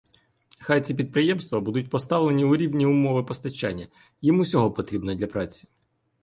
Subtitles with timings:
[0.59, 3.87] Хай ці підприємства будуть поставлені в рівні умови постачання
[4.21, 5.67] їм усього потрібного для праці.